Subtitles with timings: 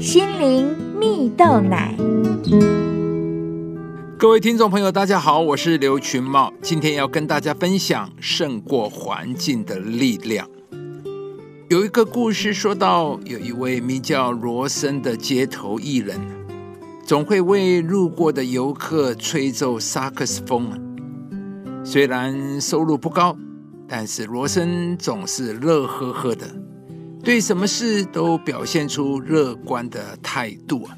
[0.00, 1.94] 心灵蜜豆奶。
[4.16, 10.48] 各位听众朋友，大家好，我是刘群茂，今天要跟大家分享胜过环境的力量。
[11.68, 16.18] 有一个故事说到，有一位名叫罗森的街头艺人，
[17.04, 20.70] 总会为路过的游客吹奏萨克斯风。
[21.84, 23.36] 虽然收入不高，
[23.86, 26.46] 但是罗森总是乐呵呵的，
[27.22, 30.96] 对什么事都表现出乐观的态度啊。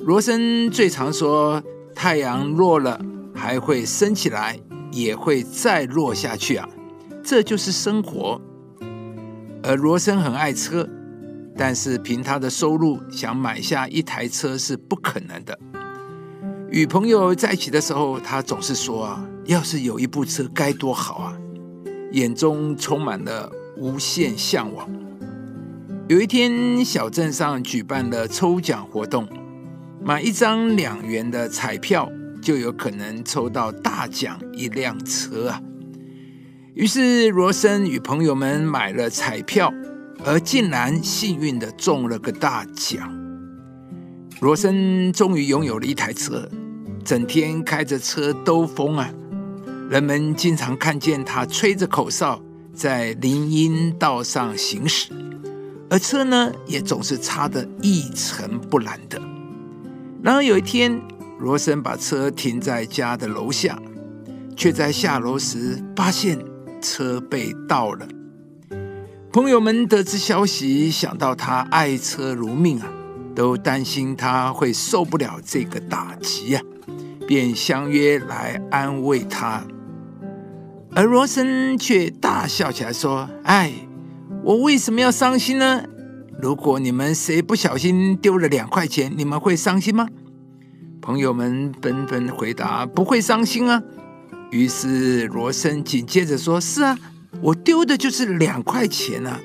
[0.00, 1.62] 罗森最常说
[1.96, 3.00] ：“太阳落了
[3.34, 4.58] 还会升起来，
[4.92, 6.68] 也会再落下去啊，
[7.24, 8.40] 这就是生活。”
[9.64, 10.88] 而罗森很爱车，
[11.56, 15.58] 但是凭他的收入，想买下一台车是不可能的。
[16.70, 21.36] 与朋友在一起的时候，他总是说：“啊，要是有一部车该多好啊！”
[22.12, 24.88] 眼中充满了无限向往。
[26.08, 29.26] 有一天，小镇上举办了抽奖活动，
[30.00, 32.08] 买一张两元的彩票，
[32.40, 35.60] 就有可能抽到大奖一辆车啊！
[36.74, 39.74] 于是罗森与朋友们买了彩票，
[40.24, 43.12] 而竟然幸运的中了个大奖。
[44.38, 46.48] 罗森终于拥有了一台车，
[47.04, 49.12] 整天开着车兜风啊！
[49.90, 52.40] 人们经常看见他吹着口哨
[52.72, 55.10] 在林荫道上行驶，
[55.88, 59.20] 而车呢也总是擦得一尘不染的。
[60.22, 61.00] 然而有一天，
[61.38, 63.78] 罗森把车停在家的楼下，
[64.56, 66.38] 却在下楼时发现。
[66.82, 68.06] 车被盗了，
[69.32, 72.86] 朋友们得知消息，想到他爱车如命啊，
[73.34, 76.62] 都担心他会受不了这个打击啊，
[77.26, 79.64] 便相约来安慰他。
[80.94, 83.72] 而罗森却大笑起来说：“哎，
[84.46, 85.82] 我为什么要伤心呢？
[86.40, 90.08] 如果你们谁不小心丢了两块钱，你们会伤心吗？”
[91.02, 93.82] 朋友们纷纷回答：“不会伤心啊。”
[94.52, 96.96] 于是罗森紧接着说：“是啊，
[97.42, 99.40] 我丢的就是两块钱啊。”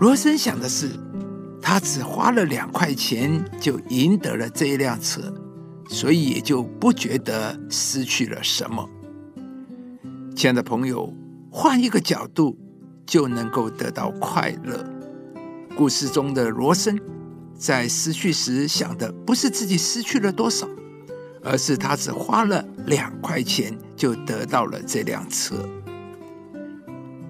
[0.00, 0.88] 罗森想的是，
[1.60, 5.20] 他只花了两块钱就赢得了这一辆车，
[5.86, 8.88] 所以也就不觉得失去了什么。
[10.34, 11.12] 亲爱的朋友，
[11.50, 12.56] 换一个角度
[13.06, 14.84] 就能够得到快乐。
[15.76, 17.00] 故事中的罗森
[17.54, 20.68] 在失去时想的不是自己失去了多少。
[21.42, 25.56] 而是他只花了两块钱就得到了这辆车。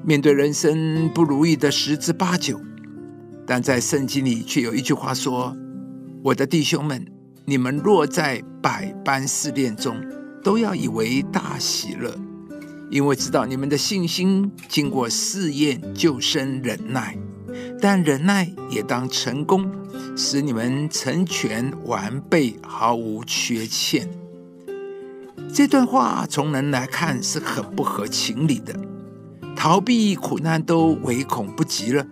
[0.03, 2.61] 面对人生不如意的十之八九，
[3.47, 5.57] 但在圣经里却有一句话说
[6.25, 7.07] ：“我的弟兄们，
[7.45, 9.97] 你们若在百般试炼中，
[10.43, 12.13] 都要以为大喜乐，
[12.91, 17.17] 因为知道你们的信心经过试验，就生忍耐。
[17.81, 19.71] 但忍耐也当成功。”
[20.17, 24.07] 使你们成全完备，毫无缺欠。
[25.53, 28.75] 这段话从人来看是很不合情理的，
[29.57, 32.07] 逃避苦难都唯恐不及了，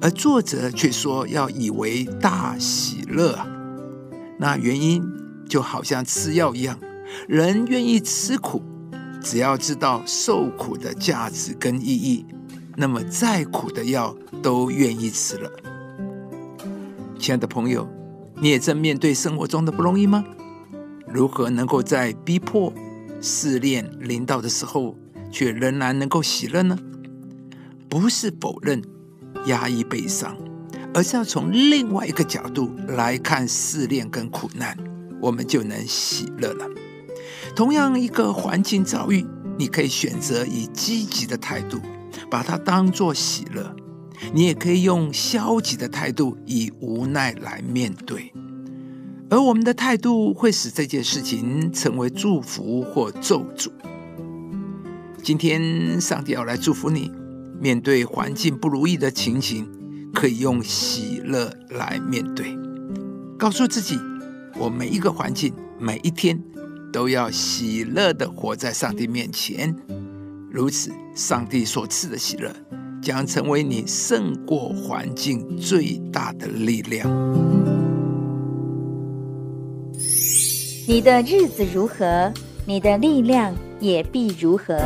[0.00, 3.46] 而作者却说要以为大喜乐啊！
[4.38, 5.02] 那原因
[5.48, 6.78] 就好像吃药一样，
[7.28, 8.62] 人愿意吃苦，
[9.20, 12.24] 只要知道受苦的价值跟意义，
[12.76, 15.50] 那么再苦的药都愿意吃了。
[17.18, 17.88] 亲爱的朋友，
[18.40, 20.24] 你也正面对生活中的不容易吗？
[21.06, 22.72] 如何能够在逼迫、
[23.20, 24.96] 试炼、临到的时候，
[25.32, 26.78] 却仍然能够喜乐呢？
[27.88, 28.82] 不是否认、
[29.46, 30.36] 压抑悲伤，
[30.94, 34.76] 而是要从另外一个角度来看试炼跟苦难，
[35.20, 36.66] 我们就能喜乐了。
[37.58, 39.26] 同样一个环境遭遇，
[39.58, 41.80] 你可以选择以积极的态度，
[42.30, 43.74] 把它当作喜乐。
[44.32, 48.32] 你也可以用消极的态度，以无奈来面对，
[49.28, 53.72] 而我们的态度会使这件事情成为祝福或咒诅。
[55.20, 57.10] 今天，上帝要来祝福你，
[57.60, 59.68] 面对环境不如意的情形，
[60.14, 62.56] 可以用喜乐来面对，
[63.36, 63.98] 告诉自己，
[64.60, 66.40] 我每一个环境，每一天，
[66.92, 69.74] 都要喜乐的活在上帝面前，
[70.50, 72.54] 如此，上帝所赐的喜乐。
[73.00, 77.08] 将成为你胜过环境最大的力量。
[80.86, 82.32] 你的日子如何，
[82.66, 84.76] 你的力量也必如何。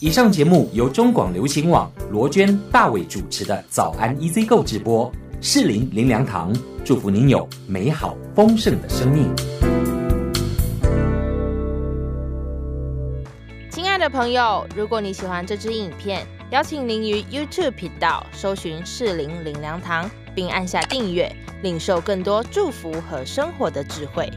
[0.00, 5.10] 以上节目由中广流行网罗娟、大伟主持的《早安 EZ 购》直播，
[5.44, 6.52] 士林林良堂
[6.84, 9.28] 祝福您有美好丰盛的生命。
[13.68, 21.34] 亲爱的朋友，如果你喜欢这支影片，邀请您于 YouTube 频道搜寻“士林林良堂”，并按下订阅，
[21.64, 24.30] 领受更多祝福和生活的智慧。